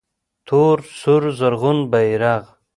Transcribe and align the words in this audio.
تور 0.47 0.77
سور 0.99 1.21
زرغون 1.39 1.77
بیرغ 1.91 2.43